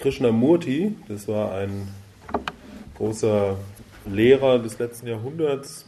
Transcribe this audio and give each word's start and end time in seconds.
Krishnamurti, 0.00 0.94
das 1.08 1.26
war 1.26 1.54
ein 1.54 1.88
großer 2.96 3.56
Lehrer 4.06 4.60
des 4.60 4.78
letzten 4.78 5.08
Jahrhunderts, 5.08 5.86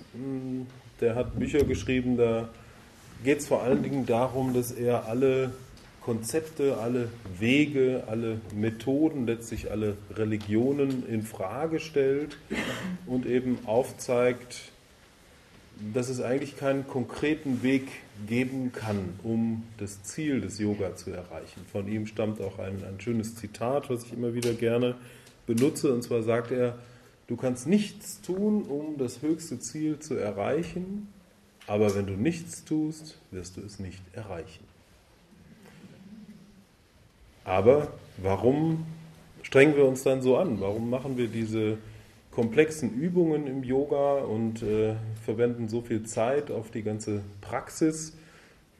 der 1.00 1.14
hat 1.14 1.38
Bücher 1.38 1.62
geschrieben, 1.64 2.16
da 2.16 2.48
geht 3.22 3.38
es 3.38 3.46
vor 3.46 3.62
allen 3.62 3.84
Dingen 3.84 4.06
darum, 4.06 4.52
dass 4.52 4.72
er 4.72 5.06
alle 5.06 5.52
Konzepte, 6.00 6.78
alle 6.78 7.08
Wege, 7.38 8.02
alle 8.08 8.40
Methoden, 8.52 9.26
letztlich 9.26 9.70
alle 9.70 9.96
Religionen 10.12 11.06
in 11.08 11.22
Frage 11.22 11.78
stellt 11.78 12.36
und 13.06 13.26
eben 13.26 13.58
aufzeigt, 13.64 14.72
dass 15.94 16.08
es 16.08 16.20
eigentlich 16.20 16.56
keinen 16.56 16.86
konkreten 16.86 17.62
Weg 17.62 17.88
geben 18.26 18.72
kann, 18.72 19.14
um 19.22 19.62
das 19.78 20.02
Ziel 20.02 20.40
des 20.40 20.58
Yoga 20.58 20.94
zu 20.94 21.10
erreichen. 21.10 21.62
Von 21.72 21.88
ihm 21.88 22.06
stammt 22.06 22.40
auch 22.40 22.58
ein, 22.58 22.84
ein 22.84 23.00
schönes 23.00 23.34
Zitat, 23.36 23.88
was 23.88 24.04
ich 24.04 24.12
immer 24.12 24.34
wieder 24.34 24.52
gerne 24.52 24.96
benutze. 25.46 25.92
Und 25.92 26.02
zwar 26.02 26.22
sagt 26.22 26.50
er, 26.50 26.78
du 27.28 27.36
kannst 27.36 27.66
nichts 27.66 28.20
tun, 28.20 28.62
um 28.62 28.98
das 28.98 29.22
höchste 29.22 29.58
Ziel 29.58 29.98
zu 29.98 30.14
erreichen, 30.14 31.08
aber 31.66 31.94
wenn 31.94 32.06
du 32.06 32.12
nichts 32.12 32.64
tust, 32.64 33.18
wirst 33.30 33.56
du 33.56 33.62
es 33.62 33.78
nicht 33.78 34.02
erreichen. 34.12 34.64
Aber 37.44 37.88
warum 38.18 38.84
strengen 39.42 39.76
wir 39.76 39.86
uns 39.86 40.02
dann 40.02 40.20
so 40.20 40.36
an? 40.36 40.60
Warum 40.60 40.90
machen 40.90 41.16
wir 41.16 41.28
diese 41.28 41.78
komplexen 42.40 42.94
Übungen 42.94 43.46
im 43.46 43.62
Yoga 43.64 44.20
und 44.20 44.62
äh, 44.62 44.94
verwenden 45.26 45.68
so 45.68 45.82
viel 45.82 46.04
Zeit 46.04 46.50
auf 46.50 46.70
die 46.70 46.82
ganze 46.82 47.20
Praxis, 47.42 48.16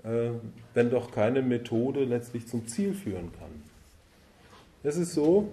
äh, 0.02 0.30
wenn 0.73 0.88
doch 0.88 1.12
keine 1.12 1.42
Methode 1.42 2.05
letztlich 2.05 2.46
zum 2.46 2.66
Ziel 2.66 2.95
führen 2.95 3.30
kann. 3.38 3.50
Es 4.83 4.96
ist 4.96 5.12
so, 5.12 5.52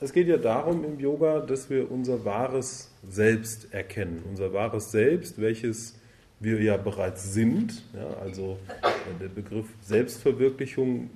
es 0.00 0.12
geht 0.12 0.26
ja 0.26 0.38
darum 0.38 0.84
im 0.84 0.98
Yoga, 0.98 1.38
dass 1.38 1.70
wir 1.70 1.88
unser 1.88 2.24
wahres 2.24 2.90
Selbst 3.08 3.72
erkennen. 3.72 4.24
Unser 4.28 4.52
wahres 4.52 4.90
Selbst, 4.90 5.40
welches 5.40 6.00
wir 6.40 6.60
ja 6.60 6.76
bereits 6.76 7.32
sind. 7.32 7.84
Ja, 7.94 8.08
also 8.20 8.58
der 9.20 9.28
Begriff 9.28 9.66
Selbstverwirklichung 9.82 11.10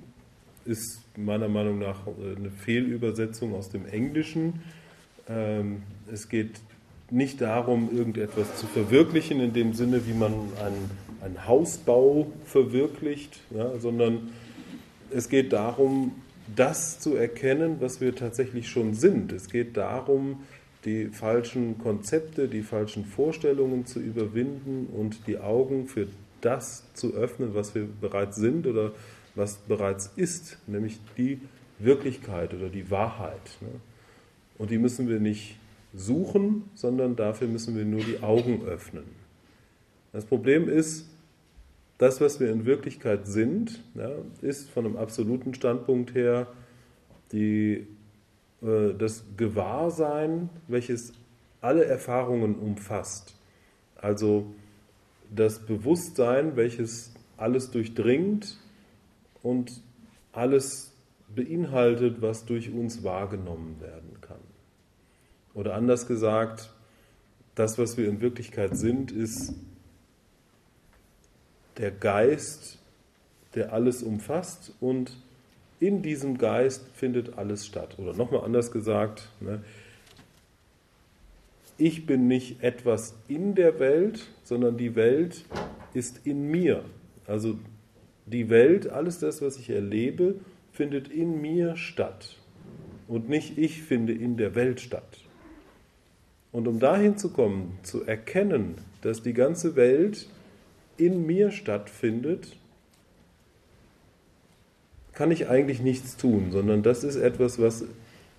ist 0.63 1.01
meiner 1.17 1.49
Meinung 1.49 1.79
nach 1.79 2.07
äh, 2.07 2.37
eine 2.37 2.51
Fehlübersetzung 2.51 3.53
aus 3.53 3.67
dem 3.67 3.85
Englischen. 3.85 4.61
Ähm, 5.27 5.83
es 6.11 6.29
geht 6.29 6.59
nicht 7.09 7.41
darum, 7.41 7.95
irgendetwas 7.95 8.55
zu 8.57 8.65
verwirklichen, 8.67 9.39
in 9.39 9.53
dem 9.53 9.73
Sinne, 9.73 10.05
wie 10.07 10.13
man 10.13 10.33
einen, 10.33 10.89
einen 11.21 11.47
Hausbau 11.47 12.31
verwirklicht, 12.45 13.39
ja, 13.51 13.77
sondern 13.79 14.29
es 15.11 15.29
geht 15.29 15.53
darum, 15.53 16.13
das 16.55 16.99
zu 16.99 17.15
erkennen, 17.15 17.77
was 17.79 18.01
wir 18.01 18.15
tatsächlich 18.15 18.67
schon 18.69 18.93
sind. 18.93 19.31
Es 19.31 19.49
geht 19.49 19.77
darum, 19.77 20.43
die 20.85 21.07
falschen 21.07 21.77
Konzepte, 21.77 22.47
die 22.47 22.61
falschen 22.61 23.05
Vorstellungen 23.05 23.85
zu 23.85 23.99
überwinden 23.99 24.87
und 24.87 25.27
die 25.27 25.37
Augen 25.37 25.87
für 25.87 26.07
das 26.41 26.83
zu 26.93 27.13
öffnen, 27.13 27.53
was 27.53 27.73
wir 27.73 27.87
bereits 28.01 28.35
sind 28.35 28.67
oder 28.67 28.91
was 29.35 29.55
bereits 29.55 30.11
ist, 30.15 30.57
nämlich 30.67 30.99
die 31.17 31.39
Wirklichkeit 31.79 32.53
oder 32.53 32.69
die 32.69 32.91
Wahrheit. 32.91 33.57
Ne? 33.61 33.69
Und 34.57 34.71
die 34.71 34.77
müssen 34.77 35.07
wir 35.07 35.19
nicht 35.19 35.57
suchen, 35.93 36.63
sondern 36.73 37.15
dafür 37.15 37.47
müssen 37.47 37.75
wir 37.75 37.85
nur 37.85 38.01
die 38.01 38.21
Augen 38.21 38.63
öffnen. 38.65 39.05
Das 40.11 40.25
Problem 40.25 40.69
ist, 40.69 41.07
das, 41.97 42.21
was 42.21 42.39
wir 42.39 42.51
in 42.51 42.65
Wirklichkeit 42.65 43.27
sind, 43.27 43.83
ja, 43.95 44.09
ist 44.41 44.69
von 44.69 44.85
einem 44.85 44.97
absoluten 44.97 45.53
Standpunkt 45.53 46.13
her 46.15 46.47
die, 47.31 47.87
äh, 48.61 48.93
das 48.97 49.23
Gewahrsein, 49.37 50.49
welches 50.67 51.13
alle 51.61 51.85
Erfahrungen 51.85 52.55
umfasst. 52.55 53.35
Also 53.95 54.53
das 55.33 55.59
Bewusstsein, 55.59 56.55
welches 56.55 57.13
alles 57.37 57.71
durchdringt 57.71 58.57
und 59.41 59.81
alles 60.31 60.93
beinhaltet, 61.33 62.21
was 62.21 62.45
durch 62.45 62.71
uns 62.71 63.03
wahrgenommen 63.03 63.77
werden 63.79 64.19
kann. 64.21 64.52
Oder 65.53 65.75
anders 65.75 66.07
gesagt, 66.07 66.71
das, 67.55 67.77
was 67.77 67.97
wir 67.97 68.07
in 68.07 68.21
Wirklichkeit 68.21 68.75
sind, 68.77 69.11
ist 69.11 69.53
der 71.77 71.91
Geist, 71.91 72.79
der 73.55 73.73
alles 73.73 74.01
umfasst 74.03 74.73
und 74.79 75.15
in 75.79 76.01
diesem 76.01 76.37
Geist 76.37 76.85
findet 76.93 77.37
alles 77.37 77.65
statt. 77.65 77.99
Oder 77.99 78.13
nochmal 78.13 78.43
anders 78.43 78.71
gesagt, 78.71 79.29
ne, 79.39 79.63
ich 81.77 82.05
bin 82.05 82.27
nicht 82.27 82.63
etwas 82.63 83.15
in 83.27 83.55
der 83.55 83.79
Welt, 83.79 84.27
sondern 84.43 84.77
die 84.77 84.95
Welt 84.95 85.45
ist 85.93 86.25
in 86.25 86.49
mir. 86.49 86.85
Also 87.27 87.57
die 88.25 88.49
Welt, 88.49 88.87
alles 88.87 89.19
das, 89.19 89.41
was 89.41 89.57
ich 89.57 89.69
erlebe, 89.69 90.35
findet 90.71 91.09
in 91.09 91.41
mir 91.41 91.75
statt. 91.75 92.37
Und 93.07 93.27
nicht 93.27 93.57
ich 93.57 93.81
finde 93.81 94.13
in 94.13 94.37
der 94.37 94.55
Welt 94.55 94.79
statt. 94.79 95.19
Und 96.53 96.67
um 96.67 96.79
dahin 96.79 97.17
zu 97.17 97.29
kommen, 97.29 97.77
zu 97.81 98.05
erkennen, 98.05 98.75
dass 99.01 99.23
die 99.23 99.33
ganze 99.33 99.75
Welt 99.75 100.29
in 100.97 101.25
mir 101.25 101.51
stattfindet, 101.51 102.55
kann 105.13 105.31
ich 105.31 105.49
eigentlich 105.49 105.81
nichts 105.81 106.15
tun, 106.15 106.51
sondern 106.51 106.83
das 106.83 107.03
ist 107.03 107.15
etwas, 107.15 107.59
was 107.59 107.83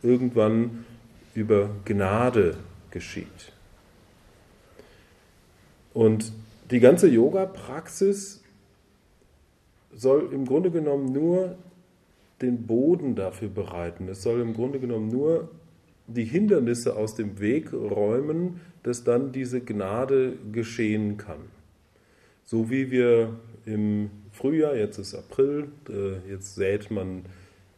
irgendwann 0.03 0.85
über 1.35 1.71
Gnade 1.85 2.57
geschieht. 2.91 3.53
Und 5.93 6.33
die 6.71 6.81
ganze 6.81 7.09
Yoga-Praxis 7.09 8.43
soll 9.93 10.33
im 10.33 10.47
Grunde 10.47 10.71
genommen 10.71 11.13
nur 11.13 11.57
den 12.43 12.67
Boden 12.67 13.15
dafür 13.17 13.49
bereiten. 13.49 14.09
Es 14.09 14.23
soll 14.23 14.41
im 14.41 14.55
Grunde 14.55 14.79
genommen 14.79 15.09
nur 15.09 15.49
die 16.07 16.25
Hindernisse 16.25 16.97
aus 16.97 17.15
dem 17.15 17.41
Weg 17.41 17.73
räumen, 17.73 18.61
dass 18.83 19.05
dann 19.05 19.33
diese 19.33 19.61
Gnade 19.61 20.35
geschehen 20.53 21.17
kann. 21.17 21.41
So 22.45 22.71
wie 22.71 22.91
wir 22.91 23.35
im 23.65 24.11
Frühjahr, 24.33 24.77
jetzt 24.77 24.99
ist 24.99 25.15
April, 25.15 25.69
äh, 25.89 26.31
jetzt 26.31 26.55
sät 26.57 26.91
man 26.91 27.25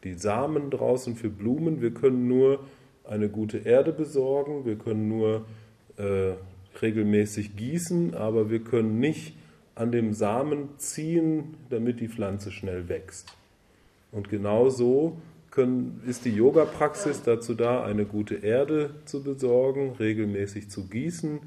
die 0.03 0.13
Samen 0.13 0.69
draußen 0.69 1.15
für 1.15 1.29
Blumen. 1.29 1.81
Wir 1.81 1.91
können 1.91 2.27
nur 2.27 2.59
eine 3.05 3.29
gute 3.29 3.59
Erde 3.59 3.93
besorgen, 3.93 4.65
wir 4.65 4.75
können 4.75 5.07
nur 5.07 5.45
äh, 5.97 6.33
regelmäßig 6.81 7.55
gießen, 7.55 8.13
aber 8.13 8.49
wir 8.49 8.59
können 8.59 8.99
nicht 8.99 9.35
an 9.75 9.91
dem 9.91 10.13
Samen 10.13 10.69
ziehen, 10.77 11.55
damit 11.69 11.99
die 11.99 12.07
Pflanze 12.07 12.51
schnell 12.51 12.89
wächst. 12.89 13.35
Und 14.11 14.29
genau 14.29 14.69
so 14.69 15.17
können, 15.57 16.03
ist 16.05 16.23
die 16.25 16.35
Yoga-Praxis 16.35 17.23
dazu 17.23 17.55
da, 17.55 17.83
eine 17.83 18.05
gute 18.05 18.35
Erde 18.35 18.91
zu 19.05 19.23
besorgen, 19.23 19.95
regelmäßig 19.99 20.69
zu 20.69 20.87
gießen, 20.87 21.39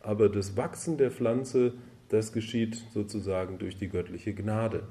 aber 0.00 0.28
das 0.28 0.56
Wachsen 0.56 0.98
der 0.98 1.10
Pflanze, 1.10 1.72
das 2.08 2.32
geschieht 2.32 2.80
sozusagen 2.94 3.58
durch 3.58 3.76
die 3.76 3.88
göttliche 3.88 4.34
Gnade. 4.34 4.84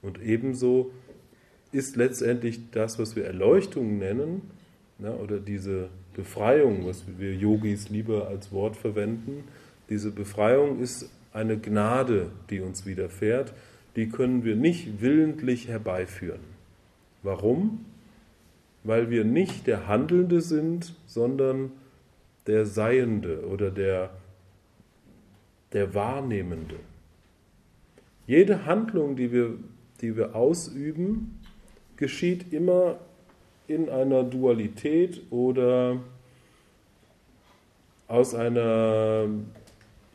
Und 0.00 0.22
ebenso 0.22 0.92
ist 1.72 1.96
letztendlich 1.96 2.70
das, 2.70 3.00
was 3.00 3.16
wir 3.16 3.24
Erleuchtung 3.24 3.98
nennen, 3.98 4.42
na, 5.00 5.12
oder 5.14 5.40
diese 5.40 5.88
Befreiung, 6.14 6.86
was 6.86 7.02
wir 7.18 7.34
Yogis 7.34 7.88
lieber 7.88 8.28
als 8.28 8.52
Wort 8.52 8.76
verwenden, 8.76 9.42
diese 9.88 10.12
Befreiung 10.12 10.78
ist 10.80 11.10
eine 11.32 11.58
Gnade, 11.58 12.30
die 12.48 12.60
uns 12.60 12.86
widerfährt, 12.86 13.52
die 13.96 14.08
können 14.08 14.44
wir 14.44 14.54
nicht 14.54 15.00
willentlich 15.00 15.66
herbeiführen. 15.66 16.40
Warum? 17.24 17.86
Weil 18.82 19.10
wir 19.10 19.24
nicht 19.24 19.66
der 19.66 19.86
Handelnde 19.86 20.40
sind, 20.40 20.94
sondern 21.06 21.72
der 22.46 22.66
Seiende 22.66 23.46
oder 23.46 23.70
der, 23.70 24.10
der 25.72 25.94
Wahrnehmende. 25.94 26.76
Jede 28.26 28.64
Handlung, 28.64 29.16
die 29.16 29.32
wir, 29.32 29.54
die 30.00 30.16
wir 30.16 30.34
ausüben, 30.34 31.40
geschieht 31.96 32.52
immer 32.52 32.98
in 33.68 33.88
einer 33.88 34.24
Dualität 34.24 35.20
oder 35.30 36.00
aus 38.08 38.34
einer 38.34 39.28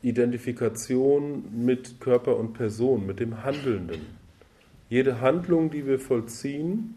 Identifikation 0.02 1.46
mit 1.66 2.00
Körper 2.00 2.38
und 2.38 2.54
Person, 2.54 3.06
mit 3.06 3.20
dem 3.20 3.44
Handelnden. 3.44 4.02
Jede 4.90 5.22
Handlung, 5.22 5.72
die 5.72 5.88
wir 5.88 6.00
vollziehen, 6.00 6.96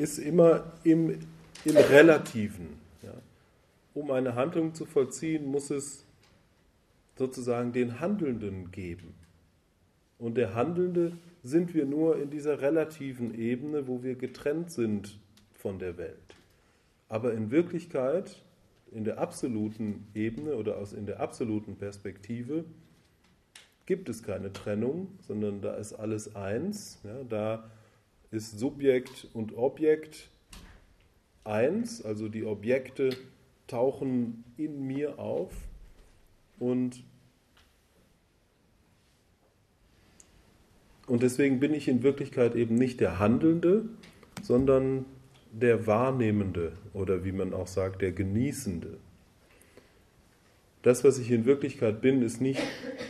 ist 0.00 0.18
immer 0.18 0.64
im, 0.82 1.18
im 1.64 1.76
Relativen. 1.76 2.78
Ja. 3.02 3.12
Um 3.92 4.10
eine 4.10 4.34
Handlung 4.34 4.74
zu 4.74 4.86
vollziehen, 4.86 5.46
muss 5.46 5.70
es 5.70 6.04
sozusagen 7.16 7.72
den 7.72 8.00
Handelnden 8.00 8.70
geben. 8.70 9.14
Und 10.18 10.36
der 10.36 10.54
Handelnde 10.54 11.12
sind 11.42 11.74
wir 11.74 11.84
nur 11.84 12.18
in 12.18 12.30
dieser 12.30 12.62
relativen 12.62 13.38
Ebene, 13.38 13.86
wo 13.86 14.02
wir 14.02 14.14
getrennt 14.14 14.70
sind 14.70 15.18
von 15.54 15.78
der 15.78 15.98
Welt. 15.98 16.36
Aber 17.08 17.34
in 17.34 17.50
Wirklichkeit, 17.50 18.42
in 18.92 19.04
der 19.04 19.18
absoluten 19.18 20.06
Ebene 20.14 20.54
oder 20.54 20.78
aus 20.78 20.94
in 20.94 21.04
der 21.04 21.20
absoluten 21.20 21.76
Perspektive, 21.76 22.64
gibt 23.84 24.08
es 24.08 24.22
keine 24.22 24.52
Trennung, 24.52 25.08
sondern 25.26 25.60
da 25.60 25.74
ist 25.74 25.92
alles 25.92 26.36
eins. 26.36 27.00
Ja, 27.04 27.24
da 27.28 27.70
ist 28.30 28.58
Subjekt 28.58 29.28
und 29.32 29.56
Objekt 29.56 30.30
eins, 31.44 32.04
also 32.04 32.28
die 32.28 32.44
Objekte 32.44 33.10
tauchen 33.66 34.44
in 34.56 34.86
mir 34.86 35.18
auf 35.18 35.52
und 36.58 37.02
Und 41.10 41.24
deswegen 41.24 41.58
bin 41.58 41.74
ich 41.74 41.88
in 41.88 42.04
Wirklichkeit 42.04 42.54
eben 42.54 42.76
nicht 42.76 43.00
der 43.00 43.18
Handelnde, 43.18 43.82
sondern 44.42 45.06
der 45.50 45.88
Wahrnehmende 45.88 46.70
oder 46.92 47.24
wie 47.24 47.32
man 47.32 47.52
auch 47.52 47.66
sagt, 47.66 48.00
der 48.00 48.12
Genießende. 48.12 48.96
Das, 50.82 51.02
was 51.02 51.18
ich 51.18 51.32
in 51.32 51.46
Wirklichkeit 51.46 52.00
bin, 52.00 52.22
ist 52.22 52.40
nicht 52.40 52.62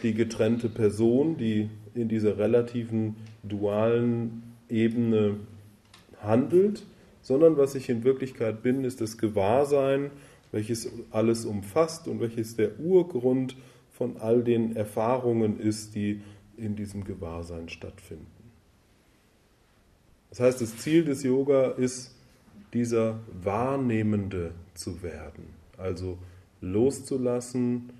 die 0.02 0.14
getrennte 0.14 0.70
Person, 0.70 1.36
die 1.36 1.68
in 1.94 2.08
dieser 2.08 2.38
relativen 2.38 3.16
dualen 3.42 4.49
Ebene 4.70 5.36
handelt, 6.22 6.84
sondern 7.22 7.56
was 7.56 7.74
ich 7.74 7.88
in 7.88 8.04
Wirklichkeit 8.04 8.62
bin, 8.62 8.84
ist 8.84 9.00
das 9.00 9.18
Gewahrsein, 9.18 10.10
welches 10.52 10.90
alles 11.10 11.44
umfasst 11.44 12.08
und 12.08 12.20
welches 12.20 12.56
der 12.56 12.78
Urgrund 12.80 13.56
von 13.90 14.16
all 14.16 14.42
den 14.42 14.76
Erfahrungen 14.76 15.60
ist, 15.60 15.94
die 15.94 16.22
in 16.56 16.76
diesem 16.76 17.04
Gewahrsein 17.04 17.68
stattfinden. 17.68 18.26
Das 20.30 20.40
heißt, 20.40 20.60
das 20.60 20.76
Ziel 20.78 21.04
des 21.04 21.22
Yoga 21.22 21.70
ist, 21.72 22.14
dieser 22.72 23.18
Wahrnehmende 23.42 24.52
zu 24.74 25.02
werden, 25.02 25.44
also 25.76 26.18
loszulassen, 26.60 27.90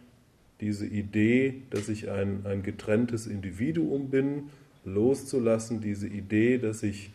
diese 0.61 0.87
Idee, 0.87 1.62
dass 1.70 1.88
ich 1.88 2.11
ein, 2.11 2.46
ein 2.46 2.62
getrenntes 2.62 3.26
Individuum 3.26 4.11
bin, 4.11 4.50
loszulassen, 4.84 5.80
diese 5.80 6.06
Idee, 6.06 6.58
dass 6.58 6.82
ich, 6.82 7.10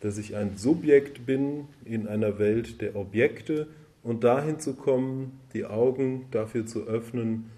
dass 0.00 0.18
ich 0.18 0.36
ein 0.36 0.56
Subjekt 0.56 1.26
bin 1.26 1.66
in 1.84 2.06
einer 2.06 2.38
Welt 2.38 2.80
der 2.80 2.96
Objekte 2.96 3.66
und 4.02 4.24
dahin 4.24 4.60
zu 4.60 4.74
kommen, 4.74 5.40
die 5.52 5.64
Augen 5.64 6.26
dafür 6.30 6.66
zu 6.66 6.86
öffnen, 6.86 7.50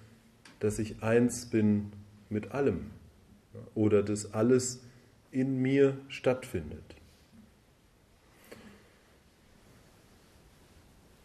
dass 0.60 0.78
ich 0.78 1.02
eins 1.02 1.46
bin 1.46 1.92
mit 2.30 2.52
allem 2.52 2.86
oder 3.74 4.02
dass 4.02 4.32
alles 4.32 4.80
in 5.30 5.60
mir 5.60 5.96
stattfindet. 6.08 6.82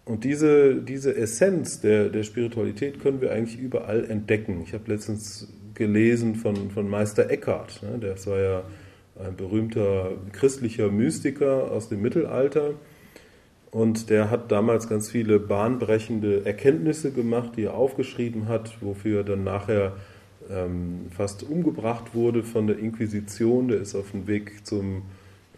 Und 0.06 0.24
diese, 0.24 0.76
diese 0.76 1.14
Essenz 1.16 1.82
der, 1.82 2.08
der 2.08 2.24
Spiritualität 2.24 3.02
können 3.02 3.20
wir 3.20 3.34
eigentlich 3.34 3.60
überall 3.60 4.06
entdecken. 4.10 4.62
Ich 4.62 4.74
habe 4.74 4.90
letztens 4.90 5.50
gelesen 5.78 6.36
von, 6.36 6.72
von 6.72 6.90
Meister 6.90 7.30
Eckhart, 7.30 7.82
ne? 7.84 8.00
das 8.00 8.28
war 8.28 8.40
ja 8.40 8.64
ein 9.24 9.36
berühmter 9.36 10.12
christlicher 10.32 10.90
Mystiker 10.90 11.72
aus 11.72 11.90
dem 11.90 12.02
Mittelalter. 12.02 12.74
Und 13.72 14.10
der 14.10 14.30
hat 14.32 14.52
damals 14.52 14.88
ganz 14.88 15.10
viele 15.10 15.40
bahnbrechende 15.40 16.46
Erkenntnisse 16.46 17.12
gemacht, 17.12 17.54
die 17.58 17.64
er 17.64 17.74
aufgeschrieben 17.74 18.48
hat, 18.48 18.78
wofür 18.82 19.20
er 19.20 19.24
dann 19.24 19.44
nachher 19.44 19.94
ähm, 20.50 21.08
fast 21.10 21.44
umgebracht 21.44 22.16
wurde 22.16 22.44
von 22.44 22.68
der 22.68 22.80
Inquisition. 22.80 23.68
Der 23.68 23.80
ist 23.80 23.94
auf 23.94 24.12
dem 24.12 24.26
Weg 24.28 24.66
zum, 24.66 25.04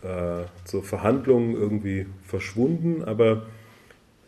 äh, 0.02 0.46
zur 0.66 0.84
Verhandlung 0.84 1.54
irgendwie 1.54 2.08
verschwunden. 2.24 3.04
Aber 3.04 3.46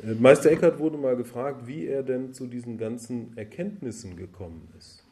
äh, 0.04 0.14
Meister 0.14 0.52
Eckhart 0.52 0.78
wurde 0.80 0.98
mal 0.98 1.16
gefragt, 1.16 1.66
wie 1.66 1.88
er 1.88 2.04
denn 2.04 2.34
zu 2.34 2.46
diesen 2.46 2.78
ganzen 2.78 3.36
Erkenntnissen 3.36 4.16
gekommen 4.16 4.68
ist. 4.78 5.04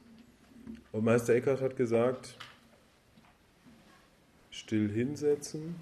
Und 0.92 1.04
Meister 1.04 1.34
Eckhart 1.36 1.62
hat 1.62 1.76
gesagt, 1.76 2.38
still 4.52 4.90
hinsetzen 4.90 5.76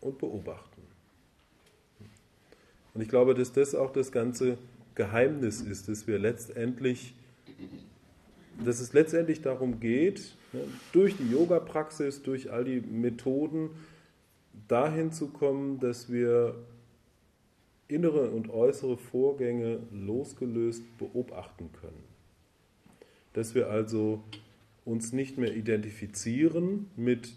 und 0.00 0.18
beobachten. 0.18 0.82
Und 2.94 3.00
ich 3.00 3.08
glaube, 3.08 3.34
dass 3.34 3.52
das 3.52 3.74
auch 3.74 3.92
das 3.92 4.10
ganze 4.10 4.58
Geheimnis 4.94 5.60
ist, 5.60 5.88
dass 5.88 6.06
wir 6.06 6.18
letztendlich 6.18 7.14
dass 8.64 8.80
es 8.80 8.92
letztendlich 8.92 9.40
darum 9.40 9.80
geht, 9.80 10.34
ne, 10.52 10.60
durch 10.92 11.16
die 11.16 11.30
Yoga-Praxis, 11.30 12.22
durch 12.22 12.52
all 12.52 12.64
die 12.64 12.80
Methoden 12.80 13.70
dahin 14.68 15.12
zu 15.12 15.28
kommen, 15.28 15.80
dass 15.80 16.12
wir 16.12 16.54
innere 17.88 18.30
und 18.30 18.50
äußere 18.50 18.96
Vorgänge 18.96 19.80
losgelöst 19.92 20.82
beobachten 20.98 21.70
können. 21.80 22.09
Dass 23.32 23.54
wir 23.54 23.70
also 23.70 24.22
uns 24.84 25.12
nicht 25.12 25.38
mehr 25.38 25.54
identifizieren 25.54 26.90
mit 26.96 27.32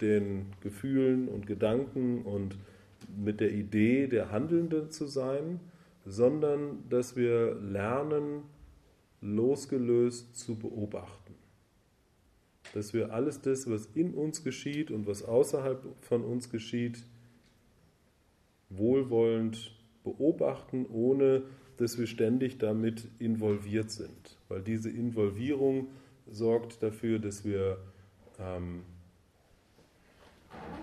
den 0.00 0.46
Gefühlen 0.60 1.28
und 1.28 1.46
Gedanken 1.46 2.22
und 2.22 2.56
mit 3.16 3.40
der 3.40 3.52
Idee 3.52 4.06
der 4.06 4.30
Handelnden 4.30 4.90
zu 4.90 5.06
sein, 5.06 5.60
sondern 6.04 6.84
dass 6.88 7.16
wir 7.16 7.54
lernen, 7.54 8.42
losgelöst 9.20 10.36
zu 10.36 10.56
beobachten. 10.56 11.34
Dass 12.74 12.92
wir 12.92 13.12
alles 13.12 13.40
das, 13.40 13.68
was 13.70 13.86
in 13.94 14.14
uns 14.14 14.44
geschieht 14.44 14.90
und 14.90 15.06
was 15.06 15.22
außerhalb 15.22 15.82
von 16.02 16.22
uns 16.22 16.50
geschieht, 16.50 17.02
wohlwollend 18.68 19.75
beobachten, 20.06 20.86
ohne 20.92 21.42
dass 21.76 21.98
wir 21.98 22.06
ständig 22.06 22.58
damit 22.58 23.08
involviert 23.18 23.90
sind. 23.90 24.38
Weil 24.48 24.62
diese 24.62 24.88
Involvierung 24.88 25.88
sorgt 26.30 26.82
dafür, 26.82 27.18
dass 27.18 27.44
wir, 27.44 27.78
ähm, 28.38 28.82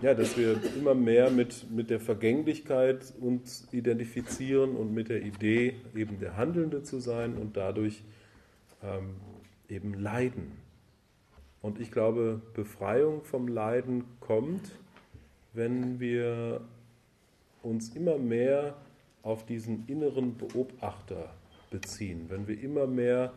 ja, 0.01 0.13
dass 0.13 0.37
wir 0.37 0.59
immer 0.77 0.93
mehr 0.93 1.31
mit, 1.31 1.71
mit 1.71 1.89
der 1.89 1.99
Vergänglichkeit 1.99 3.13
uns 3.19 3.67
identifizieren 3.71 4.75
und 4.75 4.93
mit 4.93 5.09
der 5.09 5.23
Idee, 5.23 5.75
eben 5.95 6.19
der 6.19 6.37
Handelnde 6.37 6.83
zu 6.83 6.99
sein 6.99 7.35
und 7.37 7.57
dadurch 7.57 8.03
ähm, 8.83 9.15
eben 9.69 9.93
Leiden. 9.93 10.51
Und 11.61 11.79
ich 11.79 11.91
glaube, 11.91 12.41
Befreiung 12.53 13.23
vom 13.23 13.47
Leiden 13.47 14.03
kommt, 14.19 14.71
wenn 15.53 15.99
wir 15.99 16.61
uns 17.63 17.95
immer 17.95 18.17
mehr 18.17 18.75
auf 19.23 19.45
diesen 19.45 19.87
inneren 19.87 20.37
Beobachter 20.37 21.33
beziehen, 21.71 22.25
wenn 22.29 22.47
wir 22.47 22.61
immer 22.61 22.85
mehr 22.85 23.33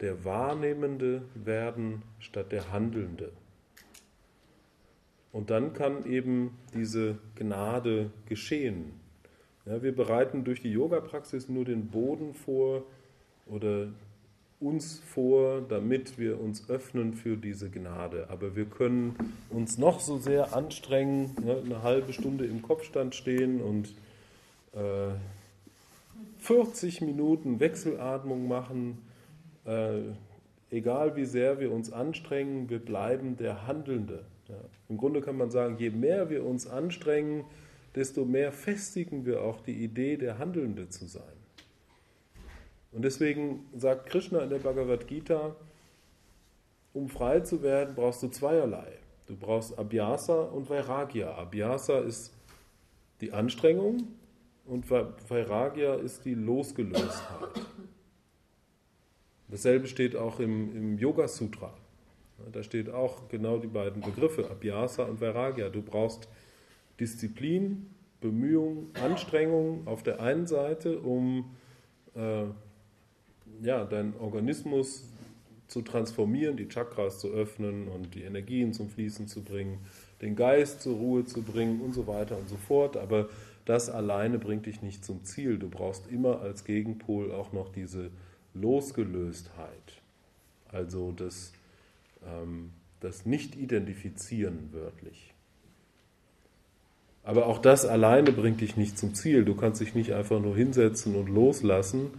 der 0.00 0.24
Wahrnehmende 0.24 1.22
werden 1.34 2.02
statt 2.18 2.50
der 2.50 2.72
Handelnde. 2.72 3.32
Und 5.32 5.50
dann 5.50 5.74
kann 5.74 6.04
eben 6.06 6.56
diese 6.74 7.18
Gnade 7.36 8.10
geschehen. 8.26 8.92
Ja, 9.66 9.82
wir 9.82 9.94
bereiten 9.94 10.44
durch 10.44 10.62
die 10.62 10.72
Yoga-Praxis 10.72 11.48
nur 11.48 11.64
den 11.64 11.88
Boden 11.88 12.34
vor 12.34 12.84
oder 13.46 13.88
uns 14.60 14.98
vor, 15.00 15.60
damit 15.68 16.18
wir 16.18 16.40
uns 16.40 16.68
öffnen 16.68 17.12
für 17.12 17.36
diese 17.36 17.70
Gnade. 17.70 18.26
Aber 18.30 18.56
wir 18.56 18.64
können 18.64 19.14
uns 19.50 19.78
noch 19.78 20.00
so 20.00 20.18
sehr 20.18 20.56
anstrengen, 20.56 21.36
ne, 21.44 21.62
eine 21.64 21.82
halbe 21.82 22.12
Stunde 22.12 22.46
im 22.46 22.62
Kopfstand 22.62 23.14
stehen 23.14 23.60
und 23.60 23.94
äh, 24.78 25.14
40 26.38 27.00
Minuten 27.02 27.60
Wechselatmung 27.60 28.48
machen. 28.48 28.98
Äh, 29.64 30.00
egal 30.70 31.16
wie 31.16 31.24
sehr 31.24 31.60
wir 31.60 31.72
uns 31.72 31.92
anstrengen, 31.92 32.70
wir 32.70 32.78
bleiben 32.78 33.36
der 33.36 33.66
Handelnde. 33.66 34.24
Ja. 34.48 34.56
Im 34.88 34.96
Grunde 34.96 35.20
kann 35.20 35.36
man 35.36 35.50
sagen, 35.50 35.76
je 35.78 35.90
mehr 35.90 36.30
wir 36.30 36.44
uns 36.44 36.66
anstrengen, 36.66 37.44
desto 37.94 38.24
mehr 38.24 38.52
festigen 38.52 39.26
wir 39.26 39.42
auch 39.42 39.60
die 39.60 39.84
Idee, 39.84 40.16
der 40.16 40.38
Handelnde 40.38 40.88
zu 40.88 41.06
sein. 41.06 41.22
Und 42.92 43.02
deswegen 43.02 43.66
sagt 43.76 44.06
Krishna 44.06 44.40
in 44.40 44.50
der 44.50 44.58
Bhagavad 44.58 45.06
Gita, 45.06 45.54
um 46.94 47.08
frei 47.08 47.40
zu 47.40 47.62
werden, 47.62 47.94
brauchst 47.94 48.22
du 48.22 48.28
zweierlei. 48.28 48.92
Du 49.26 49.36
brauchst 49.36 49.78
Abhyasa 49.78 50.42
und 50.42 50.70
Vairagya. 50.70 51.34
Abhyasa 51.36 51.98
ist 52.00 52.32
die 53.20 53.32
Anstrengung 53.32 54.08
und 54.68 54.88
Vairagya 54.90 55.94
ist 55.94 56.24
die 56.24 56.34
Losgelöstheit. 56.34 57.48
Dasselbe 59.48 59.86
steht 59.86 60.14
auch 60.14 60.40
im, 60.40 60.76
im 60.76 60.98
Yoga 60.98 61.26
Sutra. 61.26 61.72
Da 62.52 62.62
steht 62.62 62.90
auch 62.90 63.28
genau 63.28 63.58
die 63.58 63.66
beiden 63.66 64.02
Begriffe, 64.02 64.48
Abhyasa 64.50 65.04
und 65.04 65.20
Vairagya. 65.20 65.70
Du 65.70 65.82
brauchst 65.82 66.28
Disziplin, 67.00 67.86
Bemühung, 68.20 68.90
Anstrengung 69.02 69.86
auf 69.86 70.02
der 70.02 70.20
einen 70.20 70.46
Seite, 70.46 70.98
um 70.98 71.56
äh, 72.14 72.44
ja, 73.62 73.84
deinen 73.84 74.14
Organismus 74.18 75.04
zu 75.66 75.82
transformieren, 75.82 76.56
die 76.56 76.68
Chakras 76.68 77.18
zu 77.20 77.28
öffnen 77.28 77.88
und 77.88 78.14
die 78.14 78.22
Energien 78.22 78.72
zum 78.72 78.88
Fließen 78.90 79.28
zu 79.28 79.42
bringen, 79.42 79.78
den 80.20 80.36
Geist 80.36 80.82
zur 80.82 80.96
Ruhe 80.96 81.24
zu 81.24 81.42
bringen 81.42 81.80
und 81.80 81.92
so 81.94 82.06
weiter 82.06 82.36
und 82.36 82.48
so 82.48 82.56
fort. 82.56 82.96
Aber 82.96 83.28
das 83.68 83.90
alleine 83.90 84.38
bringt 84.38 84.64
dich 84.64 84.80
nicht 84.80 85.04
zum 85.04 85.24
Ziel. 85.24 85.58
Du 85.58 85.68
brauchst 85.68 86.10
immer 86.10 86.40
als 86.40 86.64
Gegenpol 86.64 87.32
auch 87.32 87.52
noch 87.52 87.70
diese 87.70 88.10
Losgelöstheit, 88.54 90.00
also 90.72 91.12
das, 91.12 91.52
ähm, 92.26 92.70
das 93.00 93.26
Nicht-Identifizieren 93.26 94.70
wörtlich. 94.72 95.34
Aber 97.24 97.44
auch 97.44 97.58
das 97.58 97.84
alleine 97.84 98.32
bringt 98.32 98.62
dich 98.62 98.78
nicht 98.78 98.98
zum 98.98 99.14
Ziel. 99.14 99.44
Du 99.44 99.54
kannst 99.54 99.82
dich 99.82 99.94
nicht 99.94 100.14
einfach 100.14 100.40
nur 100.40 100.56
hinsetzen 100.56 101.14
und 101.14 101.28
loslassen, 101.28 102.12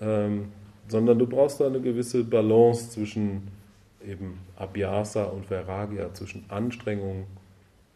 ähm, 0.00 0.52
sondern 0.86 1.18
du 1.18 1.26
brauchst 1.26 1.60
da 1.60 1.66
eine 1.66 1.80
gewisse 1.80 2.22
Balance 2.22 2.90
zwischen 2.90 3.48
eben 4.06 4.38
Abhyasa 4.54 5.24
und 5.24 5.50
Vairagya, 5.50 6.14
zwischen 6.14 6.44
Anstrengung 6.50 7.26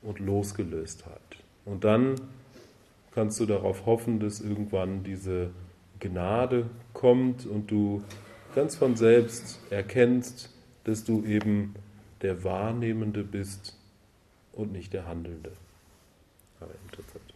und 0.03 0.19
Losgelöstheit. 0.19 1.21
Und 1.65 1.85
dann 1.85 2.17
kannst 3.19 3.41
du 3.41 3.47
darauf 3.47 3.85
hoffen, 3.85 4.21
dass 4.21 4.41
irgendwann 4.41 5.03
diese 5.03 5.51
Gnade 5.99 6.71
kommt 6.93 7.47
und 7.47 7.69
du 7.69 8.05
ganz 8.55 8.77
von 8.77 8.95
selbst 8.95 9.59
erkennst, 9.71 10.55
dass 10.85 11.03
du 11.03 11.25
eben 11.25 11.75
der 12.23 12.45
Wahrnehmende 12.45 13.25
bist 13.25 13.77
und 14.53 14.71
nicht 14.71 14.93
der 14.93 15.09
Handelnde. 15.09 15.51
Aber 16.61 16.71
interessant. 16.87 17.28